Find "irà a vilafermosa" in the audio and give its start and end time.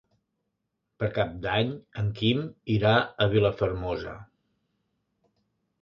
2.79-4.19